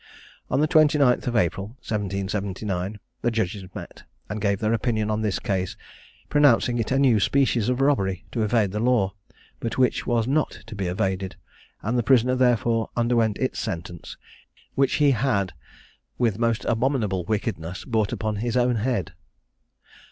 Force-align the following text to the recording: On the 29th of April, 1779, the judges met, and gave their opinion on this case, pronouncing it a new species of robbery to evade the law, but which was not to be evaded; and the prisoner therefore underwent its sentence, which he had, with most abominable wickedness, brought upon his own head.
On 0.49 0.61
the 0.61 0.67
29th 0.67 1.27
of 1.27 1.35
April, 1.35 1.67
1779, 1.85 2.99
the 3.21 3.29
judges 3.29 3.65
met, 3.75 4.01
and 4.29 4.41
gave 4.41 4.57
their 4.59 4.73
opinion 4.73 5.11
on 5.11 5.21
this 5.21 5.37
case, 5.37 5.77
pronouncing 6.27 6.79
it 6.79 6.91
a 6.91 6.97
new 6.97 7.19
species 7.19 7.69
of 7.69 7.81
robbery 7.81 8.25
to 8.31 8.41
evade 8.41 8.71
the 8.71 8.79
law, 8.79 9.13
but 9.59 9.77
which 9.77 10.07
was 10.07 10.27
not 10.27 10.59
to 10.65 10.73
be 10.73 10.87
evaded; 10.87 11.35
and 11.83 11.99
the 11.99 12.01
prisoner 12.01 12.33
therefore 12.33 12.89
underwent 12.97 13.37
its 13.37 13.59
sentence, 13.59 14.17
which 14.73 14.95
he 14.95 15.11
had, 15.11 15.53
with 16.17 16.39
most 16.39 16.65
abominable 16.65 17.23
wickedness, 17.25 17.85
brought 17.85 18.11
upon 18.11 18.37
his 18.37 18.57
own 18.57 18.77
head. 18.77 19.13